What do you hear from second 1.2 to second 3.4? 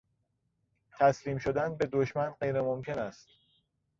شدن به دشمن غیر ممکن است.